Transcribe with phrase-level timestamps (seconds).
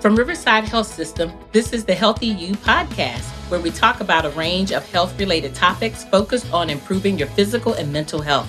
[0.00, 4.30] From Riverside Health System, this is the Healthy You podcast, where we talk about a
[4.30, 8.48] range of health related topics focused on improving your physical and mental health.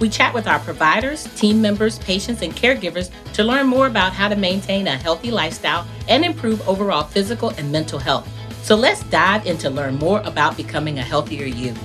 [0.00, 4.28] We chat with our providers, team members, patients, and caregivers to learn more about how
[4.28, 8.28] to maintain a healthy lifestyle and improve overall physical and mental health.
[8.64, 11.76] So let's dive in to learn more about becoming a healthier you.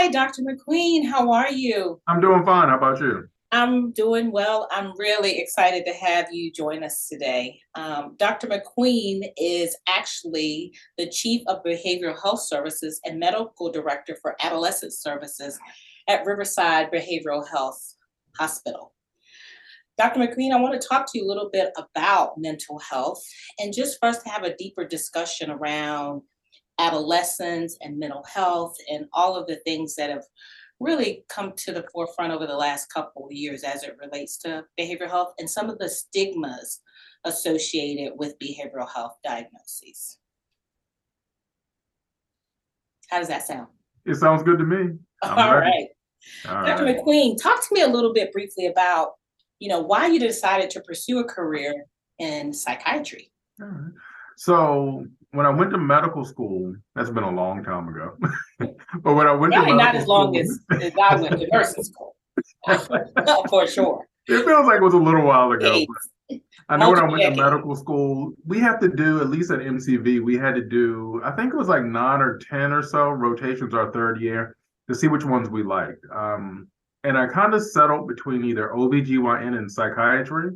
[0.00, 0.40] Hi, Dr.
[0.44, 1.06] McQueen.
[1.06, 2.00] How are you?
[2.08, 2.70] I'm doing fine.
[2.70, 3.28] How about you?
[3.52, 4.66] I'm doing well.
[4.70, 7.60] I'm really excited to have you join us today.
[7.74, 8.46] Um, Dr.
[8.46, 15.58] McQueen is actually the Chief of Behavioral Health Services and Medical Director for Adolescent Services
[16.08, 17.94] at Riverside Behavioral Health
[18.38, 18.94] Hospital.
[19.98, 20.18] Dr.
[20.18, 23.22] McQueen, I want to talk to you a little bit about mental health
[23.58, 26.22] and just first have a deeper discussion around
[26.80, 30.24] adolescence and mental health and all of the things that have
[30.80, 34.64] really come to the forefront over the last couple of years as it relates to
[34.78, 36.80] behavioral health and some of the stigmas
[37.24, 40.16] associated with behavioral health diagnoses.
[43.10, 43.66] How does that sound?
[44.06, 44.96] It sounds good to me.
[45.22, 45.88] All right.
[46.48, 46.84] All Dr.
[46.84, 46.98] Right.
[46.98, 49.12] McQueen, talk to me a little bit briefly about,
[49.58, 51.84] you know, why you decided to pursue a career
[52.18, 53.30] in psychiatry.
[54.36, 58.16] So when I went to medical school, that's been a long time ago.
[58.58, 60.40] but when I went Probably to not as long school,
[60.80, 62.16] as, as I went to nursing school,
[63.48, 64.06] for sure.
[64.26, 65.84] It feels like it was a little while ago.
[66.68, 69.60] I know when I went to medical school, we have to do at least at
[69.60, 73.10] MCV, we had to do I think it was like nine or ten or so
[73.10, 74.56] rotations our third year
[74.88, 76.04] to see which ones we liked.
[76.14, 76.68] Um,
[77.02, 80.50] and I kind of settled between either OBGYN and psychiatry.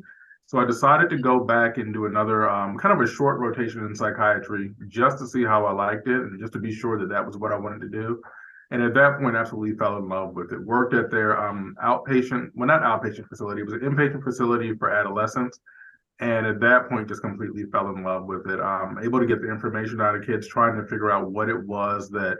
[0.47, 3.85] So I decided to go back and do another um, kind of a short rotation
[3.85, 7.09] in psychiatry just to see how I liked it and just to be sure that
[7.09, 8.21] that was what I wanted to do.
[8.71, 10.61] And at that point, absolutely fell in love with it.
[10.61, 14.91] Worked at their um, outpatient, well, not outpatient facility, it was an inpatient facility for
[14.91, 15.61] adolescents.
[16.21, 18.61] And at that point, just completely fell in love with it.
[18.61, 21.67] Um, able to get the information out of kids, trying to figure out what it
[21.67, 22.39] was that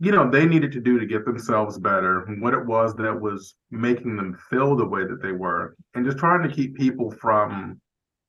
[0.00, 3.54] you know they needed to do to get themselves better what it was that was
[3.70, 7.80] making them feel the way that they were and just trying to keep people from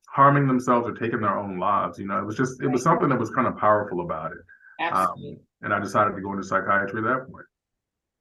[0.10, 3.10] harming themselves or taking their own lives you know it was just it was something
[3.10, 4.40] that was kind of powerful about it
[4.82, 5.32] Absolutely.
[5.32, 7.46] Um, and i decided to go into psychiatry at that point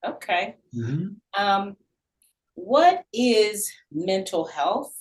[0.06, 1.08] okay mm-hmm.
[1.42, 1.76] um,
[2.54, 4.94] what is mental health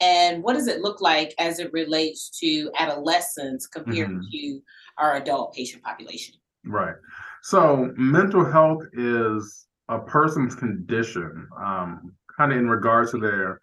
[0.00, 4.30] and what does it look like as it relates to adolescents compared mm-hmm.
[4.30, 4.60] to
[4.98, 6.34] our adult patient population
[6.66, 6.96] right
[7.44, 13.60] so mental health is a person's condition, um, kind of in regards to their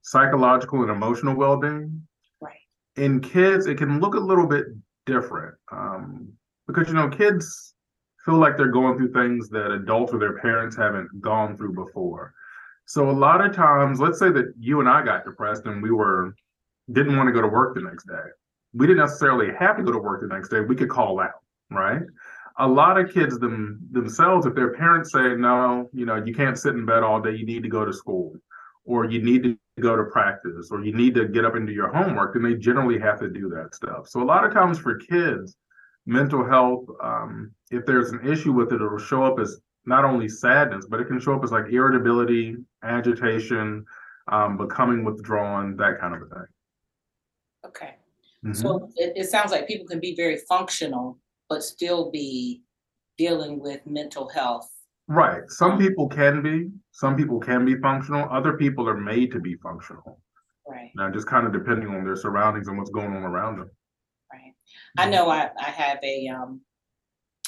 [0.00, 2.00] psychological and emotional well-being.
[2.40, 2.56] Right.
[2.96, 4.68] In kids, it can look a little bit
[5.04, 6.32] different um,
[6.66, 7.74] because you know kids
[8.24, 12.32] feel like they're going through things that adults or their parents haven't gone through before.
[12.86, 15.90] So a lot of times, let's say that you and I got depressed and we
[15.90, 16.34] were
[16.90, 18.30] didn't want to go to work the next day.
[18.72, 20.60] We didn't necessarily have to go to work the next day.
[20.60, 22.00] We could call out, right?
[22.58, 26.58] A lot of kids them themselves, if their parents say, no, you know, you can't
[26.58, 28.34] sit in bed all day, you need to go to school,
[28.84, 31.72] or you need to go to practice, or you need to get up and do
[31.72, 34.08] your homework, then they generally have to do that stuff.
[34.08, 35.56] So a lot of times for kids,
[36.06, 40.28] mental health, um, if there's an issue with it, it'll show up as not only
[40.28, 43.84] sadness, but it can show up as like irritability, agitation,
[44.28, 46.46] um, becoming withdrawn, that kind of a thing.
[47.64, 47.94] Okay.
[48.44, 48.52] Mm-hmm.
[48.54, 51.18] So it, it sounds like people can be very functional
[51.50, 52.62] but still be
[53.18, 54.70] dealing with mental health.
[55.08, 55.42] Right.
[55.48, 59.56] Some people can be, some people can be functional, other people are made to be
[59.56, 60.20] functional.
[60.66, 60.92] Right.
[60.94, 63.70] Now, just kind of depending on their surroundings and what's going on around them.
[64.32, 64.54] Right.
[64.96, 66.60] I know I, I have a um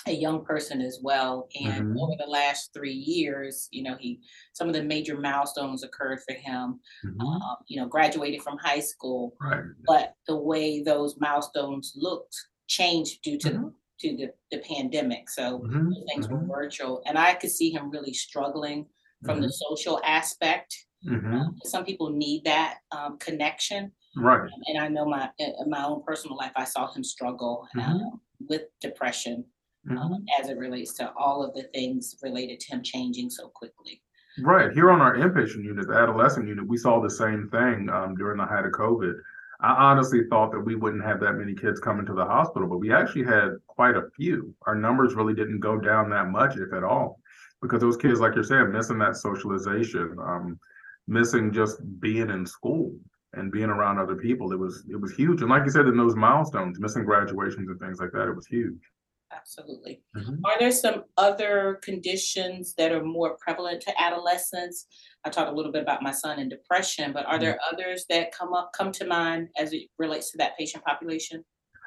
[0.09, 1.49] a young person as well.
[1.55, 1.99] And mm-hmm.
[1.99, 4.21] over the last three years, you know, he
[4.53, 6.81] some of the major milestones occurred for him.
[7.07, 7.21] Mm-hmm.
[7.21, 9.63] Um, you know, graduated from high school, right.
[9.87, 12.35] but the way those milestones looked
[12.67, 13.69] changed due to mm-hmm
[14.03, 15.31] to the, the pandemic.
[15.31, 15.91] So mm-hmm.
[16.09, 16.47] things mm-hmm.
[16.49, 17.03] were virtual.
[17.07, 18.87] And I could see him really struggling
[19.25, 19.47] from mm-hmm.
[19.47, 20.77] the social aspect.
[21.07, 21.35] Mm-hmm.
[21.35, 23.93] Um, some people need that um, connection.
[24.17, 24.41] Right.
[24.41, 27.91] Um, and I know my in my own personal life, I saw him struggle mm-hmm.
[27.91, 29.45] um, with depression
[29.91, 30.15] um, mm-hmm.
[30.41, 34.03] as it relates to all of the things related to him changing so quickly.
[34.41, 34.73] Right.
[34.73, 38.39] Here on our inpatient unit, the adolescent unit, we saw the same thing um, during
[38.39, 39.15] the height of COVID.
[39.63, 42.79] I honestly thought that we wouldn't have that many kids coming to the hospital, but
[42.79, 44.53] we actually had quite a few.
[44.67, 47.21] Our numbers really didn't go down that much, if at all,
[47.61, 50.59] because those kids, like you're saying, missing that socialization, um,
[51.07, 52.93] missing just being in school
[53.35, 54.53] and being around other people.
[54.53, 55.43] It was it was huge.
[55.43, 58.47] And like you said, in those milestones, missing graduations and things like that, it was
[58.47, 58.81] huge.
[59.35, 60.03] Absolutely.
[60.17, 60.45] Mm-hmm.
[60.45, 64.87] Are there some other conditions that are more prevalent to adolescents?
[65.25, 67.75] I talked a little bit about my son and depression, but are there mm-hmm.
[67.75, 71.45] others that come up come to mind as it relates to that patient population?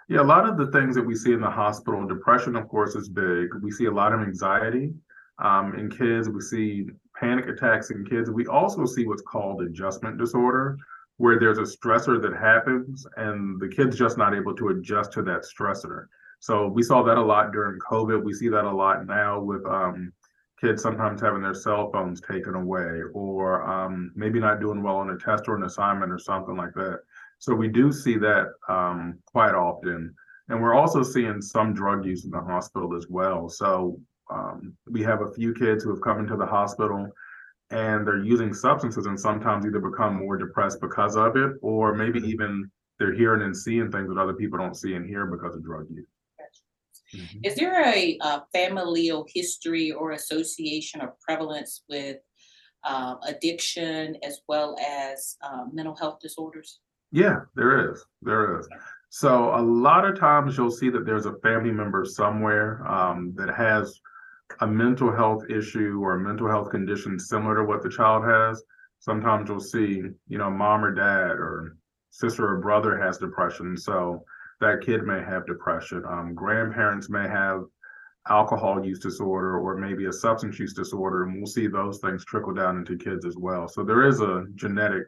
[0.07, 2.95] Yeah, a lot of the things that we see in the hospital, depression, of course,
[2.95, 3.47] is big.
[3.61, 4.93] We see a lot of anxiety
[5.39, 6.29] um, in kids.
[6.29, 6.87] We see
[7.19, 8.29] panic attacks in kids.
[8.29, 10.77] We also see what's called adjustment disorder,
[11.17, 15.23] where there's a stressor that happens and the kid's just not able to adjust to
[15.23, 16.05] that stressor.
[16.45, 18.23] So we saw that a lot during COVID.
[18.23, 20.13] We see that a lot now with um,
[20.61, 25.09] kids sometimes having their cell phones taken away or um, maybe not doing well on
[25.09, 26.99] a test or an assignment or something like that.
[27.39, 30.13] So we do see that um, quite often.
[30.49, 33.49] And we're also seeing some drug use in the hospital as well.
[33.49, 33.99] So
[34.29, 37.09] um, we have a few kids who have come into the hospital
[37.71, 42.19] and they're using substances and sometimes either become more depressed because of it or maybe
[42.19, 42.29] mm-hmm.
[42.29, 45.63] even they're hearing and seeing things that other people don't see and hear because of
[45.63, 46.05] drug use.
[47.15, 47.39] Mm-hmm.
[47.43, 52.17] Is there a, a, familial history or association or prevalence with
[52.83, 56.79] uh, addiction as well as uh, mental health disorders?
[57.11, 58.03] Yeah, there is.
[58.21, 58.67] There is.
[59.09, 63.55] So a lot of times you'll see that there's a family member somewhere um, that
[63.55, 64.01] has
[64.59, 68.61] a mental health issue or a mental health condition similar to what the child has.
[68.99, 71.77] Sometimes you'll see, you know, mom or dad or
[72.09, 73.77] sister or brother has depression.
[73.77, 74.23] So
[74.61, 76.03] that kid may have depression.
[76.07, 77.63] Um, grandparents may have
[78.29, 82.53] alcohol use disorder or maybe a substance use disorder, and we'll see those things trickle
[82.53, 83.67] down into kids as well.
[83.67, 85.03] So there is a genetic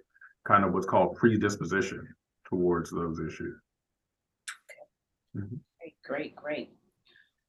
[0.46, 2.08] kind of what's called predisposition
[2.48, 3.60] towards those issues.
[4.70, 5.46] Okay.
[5.46, 5.56] Mm-hmm.
[6.06, 6.72] Great, great.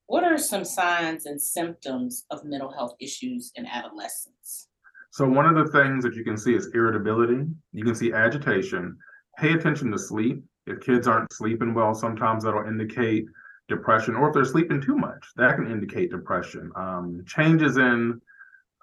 [0.06, 4.69] What are some signs and symptoms of mental health issues in adolescence?
[5.11, 7.45] So, one of the things that you can see is irritability.
[7.73, 8.97] You can see agitation.
[9.39, 10.43] Pay attention to sleep.
[10.69, 13.26] If kids aren't sleeping well, sometimes that'll indicate
[13.69, 16.70] depression, or if they're sleeping too much, that can indicate depression.
[16.76, 18.20] Um, changes in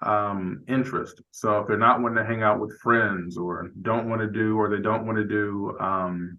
[0.02, 1.22] um, interest.
[1.30, 4.56] So if they're not wanting to hang out with friends or don't want to do,
[4.56, 6.38] or they don't want to do um,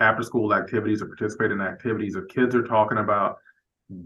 [0.00, 3.36] after school activities or participate in activities, if kids are talking about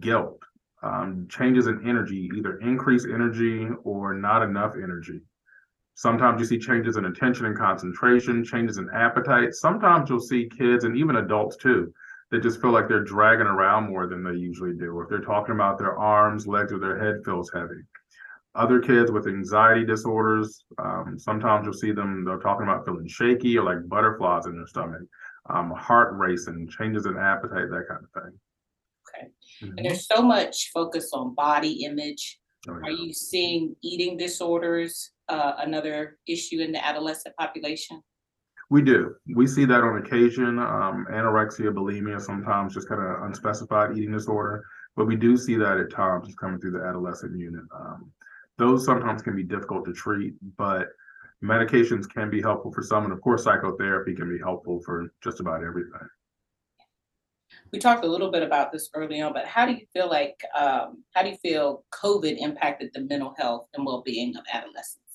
[0.00, 0.42] guilt,
[0.82, 5.20] um, changes in energy, either increased energy or not enough energy.
[5.96, 9.54] Sometimes you see changes in attention and concentration, changes in appetite.
[9.54, 11.92] Sometimes you'll see kids and even adults too
[12.30, 15.00] that just feel like they're dragging around more than they usually do.
[15.00, 17.82] If they're talking about their arms, legs, or their head feels heavy
[18.56, 23.56] other kids with anxiety disorders, um, sometimes you'll see them, they're talking about feeling shaky
[23.58, 25.02] or like butterflies in their stomach,
[25.50, 28.40] um, heart racing, changes in appetite, that kind of thing.
[29.08, 29.28] Okay.
[29.62, 29.78] Mm-hmm.
[29.78, 32.40] And there's so much focus on body image.
[32.68, 32.88] Oh, yeah.
[32.88, 38.02] Are you seeing eating disorders, uh, another issue in the adolescent population?
[38.68, 39.14] We do.
[39.34, 40.58] We see that on occasion.
[40.58, 44.64] Um, anorexia, bulimia, sometimes just kind of unspecified eating disorder,
[44.96, 47.62] but we do see that at times coming through the adolescent unit.
[47.72, 48.10] Um,
[48.58, 50.88] those sometimes can be difficult to treat, but
[51.44, 53.04] medications can be helpful for some.
[53.04, 56.08] And of course, psychotherapy can be helpful for just about everything.
[57.72, 60.40] We talked a little bit about this early on, but how do you feel like,
[60.58, 65.05] um, how do you feel COVID impacted the mental health and well being of adolescents?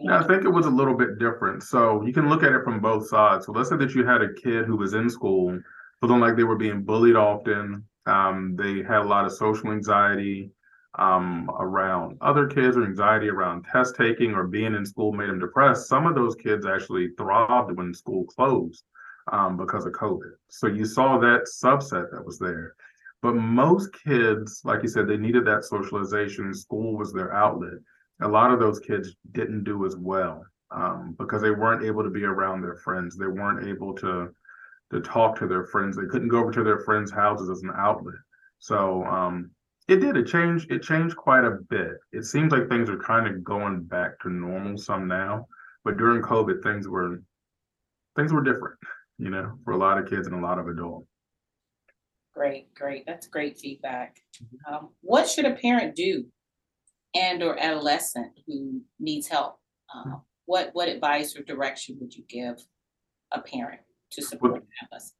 [0.00, 1.62] Yeah, I think it was a little bit different.
[1.62, 3.46] So you can look at it from both sides.
[3.46, 5.58] So let's say that you had a kid who was in school,
[6.00, 7.84] feeling like they were being bullied often.
[8.06, 10.50] Um, they had a lot of social anxiety
[10.98, 15.38] um, around other kids or anxiety around test taking or being in school made them
[15.38, 15.88] depressed.
[15.88, 18.84] Some of those kids actually thrived when school closed
[19.32, 20.32] um, because of COVID.
[20.48, 22.74] So you saw that subset that was there.
[23.22, 26.52] But most kids, like you said, they needed that socialization.
[26.52, 27.78] School was their outlet.
[28.24, 32.10] A lot of those kids didn't do as well um, because they weren't able to
[32.10, 33.16] be around their friends.
[33.16, 34.34] They weren't able to
[34.90, 35.96] to talk to their friends.
[35.96, 38.14] They couldn't go over to their friends' houses as an outlet.
[38.58, 39.50] So um,
[39.88, 40.16] it did.
[40.16, 40.70] It changed.
[40.70, 41.92] It changed quite a bit.
[42.12, 45.46] It seems like things are kind of going back to normal some now,
[45.84, 47.22] but during COVID, things were
[48.16, 48.78] things were different.
[49.18, 51.06] You know, for a lot of kids and a lot of adults.
[52.34, 53.04] Great, great.
[53.06, 54.16] That's great feedback.
[54.42, 54.74] Mm-hmm.
[54.74, 56.26] Um, what should a parent do,
[57.14, 59.58] and or adolescent who needs help?
[59.94, 60.16] Uh,
[60.46, 62.56] what what advice or direction would you give
[63.32, 63.80] a parent
[64.12, 65.14] to support well, adolescent?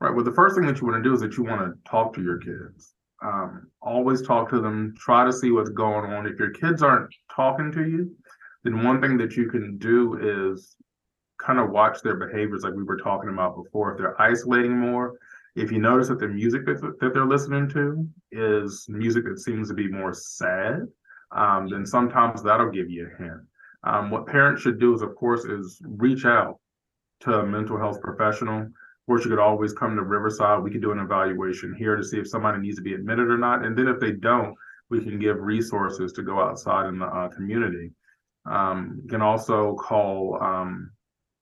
[0.00, 0.14] Right.
[0.14, 2.14] Well, the first thing that you want to do is that you want to talk
[2.14, 6.26] to your kids um, always talk to them, try to see what's going on.
[6.26, 8.14] If your kids aren't talking to you,
[8.64, 10.76] then one thing that you can do is
[11.38, 13.92] kind of watch their behaviors, like we were talking about before.
[13.92, 15.18] If they're isolating more,
[15.56, 19.68] if you notice that the music that, that they're listening to is music that seems
[19.68, 20.86] to be more sad,
[21.34, 23.40] um, then sometimes that'll give you a hint.
[23.84, 26.58] Um, what parents should do is, of course, is reach out
[27.20, 30.62] to a mental health professional Of course, you could always come to Riverside.
[30.62, 33.36] We could do an evaluation here to see if somebody needs to be admitted or
[33.36, 33.64] not.
[33.64, 34.54] And then if they don't,
[34.90, 37.90] we can give resources to go outside in the uh, community.
[38.46, 40.90] Um, you can also call um,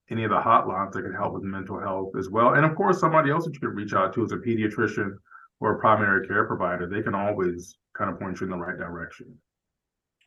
[0.09, 2.53] any of the hotlines that can help with mental health as well.
[2.53, 5.11] And of course, somebody else that you could reach out to is a pediatrician
[5.59, 6.87] or a primary care provider.
[6.87, 9.37] They can always kind of point you in the right direction.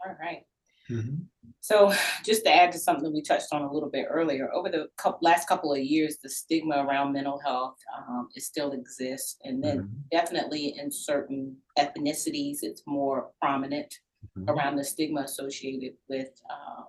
[0.04, 0.42] All right.
[0.90, 1.22] Mm-hmm.
[1.60, 1.92] So,
[2.24, 4.88] just to add to something we touched on a little bit earlier, over the
[5.20, 9.78] last couple of years, the stigma around mental health um, it still exists, and then
[9.78, 9.96] mm-hmm.
[10.10, 13.92] definitely in certain ethnicities, it's more prominent
[14.38, 14.48] mm-hmm.
[14.50, 16.82] around the stigma associated with uh,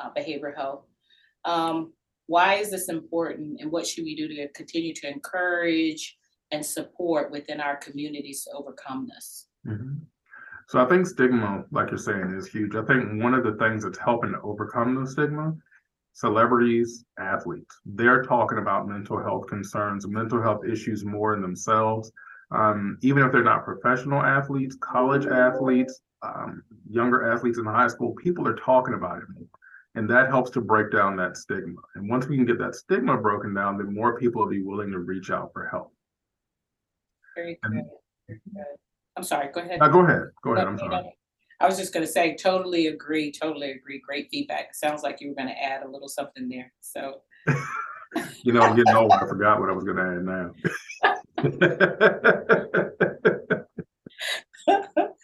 [0.00, 0.84] uh, behavioral health.
[1.44, 1.92] Um,
[2.26, 6.16] why is this important, and what should we do to continue to encourage
[6.50, 9.46] and support within our communities to overcome this?
[10.68, 12.74] So I think stigma, like you're saying, is huge.
[12.74, 15.54] I think one of the things that's helping to overcome the stigma,
[16.14, 22.10] celebrities, athletes, they're talking about mental health concerns, mental health issues more in themselves.
[22.50, 28.14] Um, even if they're not professional athletes, college athletes, um, younger athletes in high school,
[28.14, 29.48] people are talking about it more.
[29.96, 31.80] And that helps to break down that stigma.
[31.94, 34.90] And once we can get that stigma broken down, then more people will be willing
[34.90, 35.92] to reach out for help.
[37.36, 37.84] Very good.
[38.26, 38.64] Very good.
[39.16, 39.80] I'm sorry, go ahead.
[39.80, 40.30] Uh, go ahead.
[40.42, 40.66] Go ahead.
[40.66, 41.16] I'm sorry.
[41.60, 44.00] I was just gonna say, totally agree, totally agree.
[44.04, 44.70] Great feedback.
[44.70, 47.22] It Sounds like you were gonna add a little something there, so.
[48.44, 49.10] You know, I'm getting old.
[49.10, 50.52] I forgot what I was gonna add now.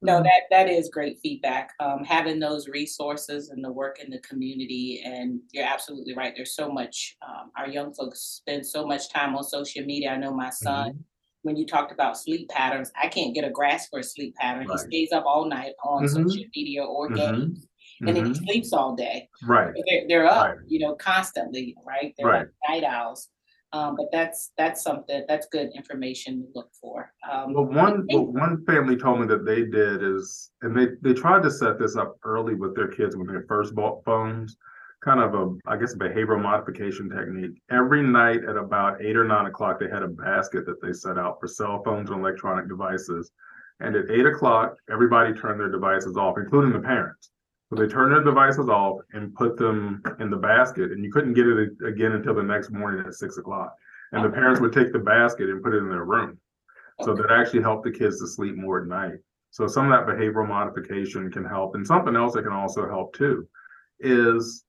[0.00, 1.72] No, that, that is great feedback.
[1.80, 6.32] Um, having those resources and the work in the community, and you're absolutely right.
[6.36, 10.10] There's so much, um, our young folks spend so much time on social media.
[10.10, 11.04] I know my son Mhm
[11.48, 14.68] when you talked about sleep patterns, I can't get a grasp for a sleep pattern.
[14.68, 14.78] Right.
[14.90, 16.28] He stays up all night on mm-hmm.
[16.28, 17.16] social media or mm-hmm.
[17.16, 17.66] games.
[18.00, 18.44] And then he mm-hmm.
[18.44, 19.28] sleeps all day.
[19.42, 19.74] Right.
[19.88, 20.58] They're, they're up, right.
[20.68, 22.14] you know, constantly, right?
[22.16, 22.46] They're right.
[22.68, 23.28] like night owls.
[23.72, 27.12] Um, but that's that's something that's good information to look for.
[27.30, 31.12] Um, well, one well, one family told me that they did is, and they they
[31.12, 34.56] tried to set this up early with their kids when they first bought phones
[35.04, 37.60] kind of a, I guess, a behavioral modification technique.
[37.70, 41.18] Every night at about eight or nine o'clock, they had a basket that they set
[41.18, 43.30] out for cell phones and electronic devices.
[43.80, 47.30] And at eight o'clock, everybody turned their devices off, including the parents.
[47.70, 51.34] So they turned their devices off and put them in the basket, and you couldn't
[51.34, 53.74] get it again until the next morning at six o'clock.
[54.12, 56.38] And the parents would take the basket and put it in their room.
[57.02, 59.18] So that actually helped the kids to sleep more at night.
[59.50, 61.74] So some of that behavioral modification can help.
[61.74, 63.46] And something else that can also help too
[64.00, 64.64] is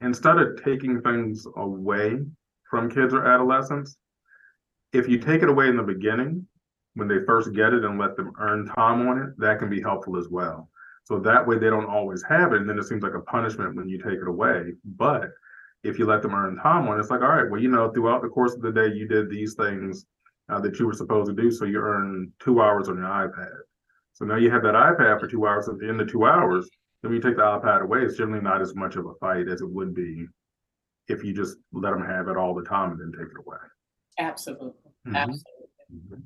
[0.00, 2.18] instead of taking things away
[2.70, 3.96] from kids or adolescents,
[4.92, 6.46] if you take it away in the beginning,
[6.94, 9.80] when they first get it and let them earn time on it, that can be
[9.80, 10.68] helpful as well.
[11.04, 12.60] So that way they don't always have it.
[12.60, 14.72] And then it seems like a punishment when you take it away.
[14.84, 15.30] But
[15.82, 17.90] if you let them earn time on it, it's like, all right, well, you know,
[17.90, 20.04] throughout the course of the day, you did these things
[20.48, 21.50] uh, that you were supposed to do.
[21.50, 23.56] So you earn two hours on your iPad.
[24.12, 25.68] So now you have that iPad for two hours.
[25.68, 26.68] At the end of two hours,
[27.02, 29.62] when you take the iPad away, it's generally not as much of a fight as
[29.62, 30.26] it would be
[31.08, 33.56] if you just let them have it all the time and then take it away.
[34.18, 34.68] Absolutely.
[35.06, 35.16] Mm-hmm.
[35.16, 35.66] Absolutely.
[35.94, 36.20] Mm-hmm.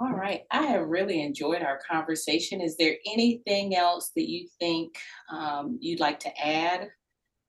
[0.00, 0.42] All right.
[0.50, 2.60] I have really enjoyed our conversation.
[2.60, 4.96] Is there anything else that you think
[5.30, 6.88] um, you'd like to add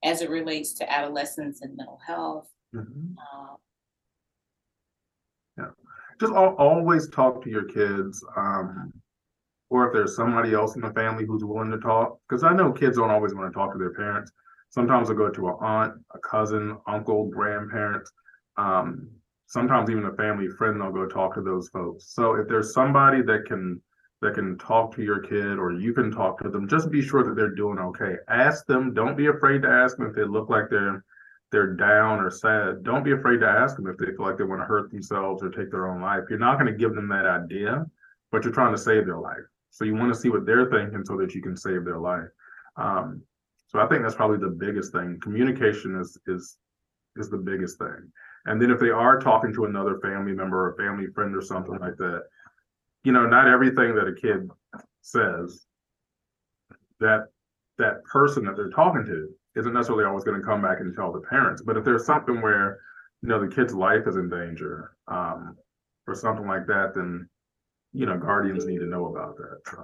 [0.03, 2.50] as it relates to adolescence and mental health?
[2.75, 3.13] Mm-hmm.
[3.17, 3.55] Uh,
[5.57, 5.69] yeah.
[6.19, 8.23] Just al- always talk to your kids.
[8.35, 8.93] Um,
[9.70, 12.17] or if there's somebody else in the family who's willing to talk.
[12.27, 14.32] Because I know kids don't always want to talk to their parents.
[14.70, 18.12] Sometimes they'll go to an aunt, a cousin, uncle, grandparents.
[18.58, 19.10] Um,
[19.48, 22.05] sometimes even a family friend, they'll go talk to those folks.
[22.13, 23.82] So if there's somebody that can
[24.22, 27.24] that can talk to your kid or you can talk to them, just be sure
[27.24, 28.15] that they're doing okay.
[28.29, 28.93] Ask them.
[28.93, 31.03] Don't be afraid to ask them if they look like they're
[31.51, 32.84] they're down or sad.
[32.84, 35.43] Don't be afraid to ask them if they feel like they want to hurt themselves
[35.43, 36.24] or take their own life.
[36.29, 37.86] You're not going to give them that idea,
[38.32, 39.46] but you're trying to save their life.
[39.73, 42.29] So you want to see what they're thinking so that you can save their life.
[42.77, 43.23] Um,
[43.67, 45.19] so I think that's probably the biggest thing.
[45.21, 46.57] Communication is is
[47.15, 48.11] is the biggest thing.
[48.45, 51.79] And then if they are talking to another family member or family friend or something
[51.79, 52.21] like that,
[53.03, 54.47] you know, not everything that a kid
[55.01, 55.65] says
[56.99, 57.27] that
[57.79, 61.11] that person that they're talking to isn't necessarily always going to come back and tell
[61.11, 61.63] the parents.
[61.63, 62.79] But if there's something where
[63.23, 65.57] you know the kid's life is in danger um,
[66.05, 67.27] or something like that, then
[67.93, 69.59] you know, guardians need to know about that.
[69.69, 69.83] So.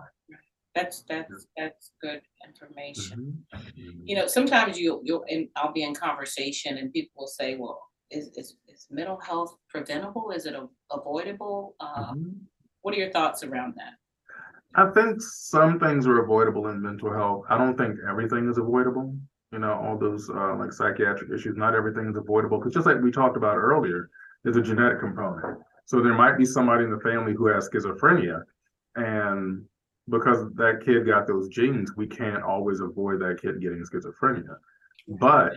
[0.75, 3.43] That's that's that's good information.
[3.53, 4.01] Mm-hmm.
[4.05, 7.81] You know, sometimes you you'll in, I'll be in conversation and people will say, "Well,
[8.11, 10.31] is is, is mental health preventable?
[10.31, 12.29] Is it a, avoidable?" Uh, mm-hmm.
[12.81, 13.93] What are your thoughts around that?
[14.75, 17.45] I think some things are avoidable in mental health.
[17.49, 19.15] I don't think everything is avoidable.
[19.51, 21.57] you know, all those uh, like psychiatric issues.
[21.57, 24.09] Not everything is avoidable because just like we talked about earlier,
[24.43, 25.59] there's a genetic component.
[25.89, 28.43] So there might be somebody in the family who has schizophrenia,
[28.95, 29.65] and
[30.07, 34.55] because that kid got those genes, we can't always avoid that kid getting schizophrenia.
[35.07, 35.53] But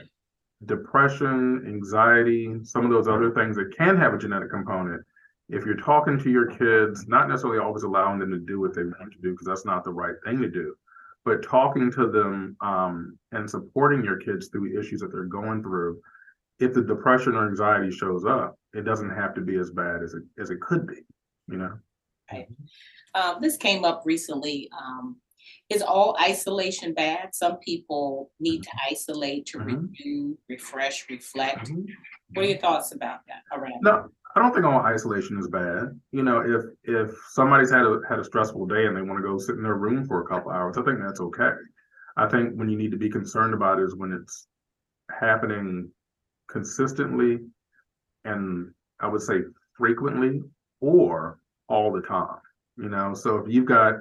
[0.65, 5.03] depression, anxiety, some of those other things that can have a genetic component,
[5.51, 8.85] if you're talking to your kids, not necessarily always allowing them to do what they
[8.85, 10.75] want to do, because that's not the right thing to do,
[11.27, 16.01] but talking to them um, and supporting your kids through issues that they're going through.
[16.63, 20.15] If the depression or anxiety shows up, it doesn't have to be as bad as
[20.15, 21.05] it as it could be,
[21.49, 21.73] you know.
[22.31, 22.49] Right.
[23.15, 24.71] Um, this came up recently.
[24.81, 25.17] Um,
[25.69, 27.35] is all isolation bad?
[27.35, 29.67] Some people need to isolate to Mhm.
[29.67, 31.69] renew, refresh, reflect.
[31.69, 31.87] Mhm.
[32.35, 33.83] What are your thoughts about that around?
[33.83, 36.01] No, I don't think all isolation is bad.
[36.13, 39.29] You know, if if somebody's had a had a stressful day and they want to
[39.29, 41.55] go sit in their room for a couple hours, I think that's okay.
[42.17, 44.47] I think when you need to be concerned about is when it's
[45.11, 45.93] happening
[46.53, 47.39] consistently
[48.25, 49.41] and I would say
[49.77, 50.43] frequently
[50.81, 52.39] or all the time.
[52.77, 53.95] You know, so if you've got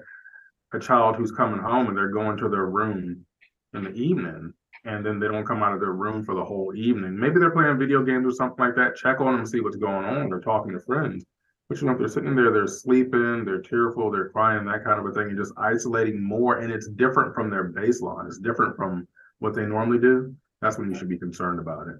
[0.73, 3.25] a child who's coming home and they're going to their room
[3.73, 4.53] in the evening
[4.85, 7.17] and then they don't come out of their room for the whole evening.
[7.17, 8.95] Maybe they're playing video games or something like that.
[8.95, 10.29] Check on them, see what's going on.
[10.29, 11.25] They're talking to friends.
[11.69, 14.99] But you know, if they're sitting there, they're sleeping, they're tearful, they're crying, that kind
[14.99, 16.57] of a thing, you're just isolating more.
[16.57, 18.27] And it's different from their baseline.
[18.27, 19.07] It's different from
[19.39, 20.35] what they normally do.
[20.61, 21.95] That's when you should be concerned about it.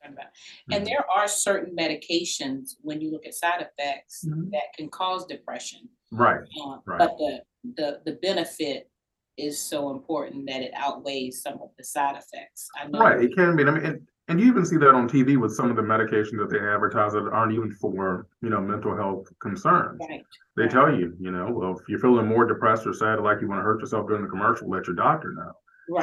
[0.00, 0.76] Concerned about?
[0.76, 4.50] And there are certain medications, when you look at side effects, Mhm.
[4.52, 5.88] that can cause depression.
[6.12, 6.40] Right.
[6.64, 6.98] Uh, Right.
[6.98, 7.42] But the,
[7.76, 8.90] the, the benefit
[9.36, 12.68] is so important that it outweighs some of the side effects.
[12.80, 12.98] I know.
[12.98, 13.22] Right.
[13.22, 13.64] It can be.
[13.64, 16.38] I mean, and, and you even see that on TV with some of the medications
[16.38, 20.00] that they advertise that aren't even for, you know, mental health concerns.
[20.08, 20.24] Right,
[20.56, 20.70] They Right.
[20.72, 23.60] tell you, you know, well, if you're feeling more depressed or sad, like you want
[23.60, 25.52] to hurt yourself during the commercial, let your doctor know.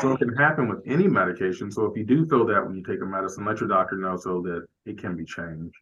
[0.01, 1.71] So it can happen with any medication.
[1.71, 4.17] So if you do feel that when you take a medicine, let your doctor know
[4.17, 5.75] so that it can be changed.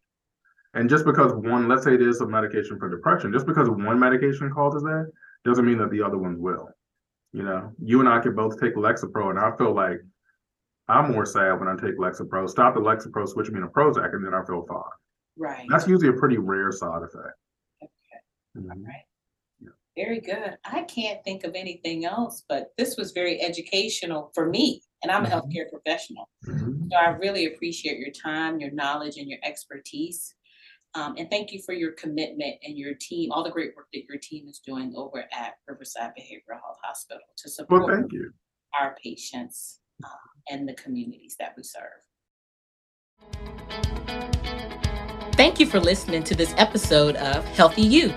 [0.74, 3.98] And just because one, let's say it is a medication for depression, just because one
[3.98, 5.10] medication causes that
[5.44, 6.68] doesn't mean that the other ones will.
[7.32, 10.00] You know, you and I could both take Lexapro, and I feel like
[10.88, 12.48] I'm more sad when I take Lexapro.
[12.48, 14.82] Stop the Lexapro, switch me to Prozac, and then I feel fine.
[15.36, 15.66] right.
[15.70, 17.34] That's usually a pretty rare side effect.
[17.82, 18.20] Okay.
[18.58, 18.86] Mhm.
[18.86, 19.04] Right.
[19.96, 20.58] Very good.
[20.64, 25.24] I can't think of anything else, but this was very educational for me, and I'm
[25.24, 25.32] a Mhm.
[25.32, 26.28] healthcare professional.
[26.44, 26.90] Mhm.
[26.90, 30.34] So I really appreciate your time, your knowledge, and your expertise.
[30.94, 34.04] Um, and thank you for your commitment and your team, all the great work that
[34.08, 38.32] your team is doing over at Riverside Behavioral Health Hospital to Well, support thank you.
[38.78, 40.10] our patients um,
[40.50, 42.02] and the communities that we serve.
[45.36, 48.12] Thank you for listening to this episode of Healthy You.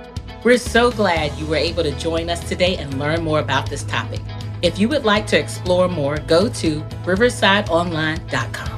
[0.47, 3.83] We're so glad you were able to join us today and learn more about this
[3.83, 4.21] topic.
[4.61, 8.76] If you would like to explore more, go to riversideonline.com.